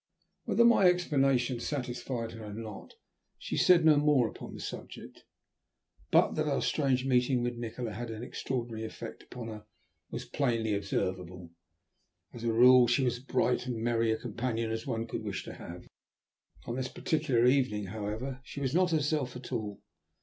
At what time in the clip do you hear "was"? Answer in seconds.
10.09-10.25, 13.03-13.17, 18.59-18.73